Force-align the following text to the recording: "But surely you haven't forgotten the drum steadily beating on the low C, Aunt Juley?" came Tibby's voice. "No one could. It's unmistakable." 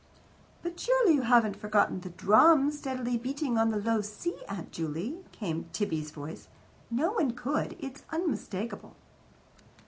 "But 0.63 0.79
surely 0.79 1.13
you 1.13 1.21
haven't 1.21 1.55
forgotten 1.57 2.01
the 2.01 2.09
drum 2.09 2.71
steadily 2.71 3.19
beating 3.19 3.59
on 3.59 3.69
the 3.69 3.77
low 3.77 4.01
C, 4.01 4.33
Aunt 4.49 4.71
Juley?" 4.71 5.23
came 5.31 5.65
Tibby's 5.73 6.09
voice. 6.09 6.47
"No 6.89 7.11
one 7.11 7.33
could. 7.33 7.75
It's 7.79 8.01
unmistakable." 8.09 8.95